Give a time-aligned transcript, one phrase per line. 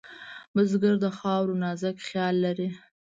[0.53, 2.69] بزګر د خاورو نازک خیال لري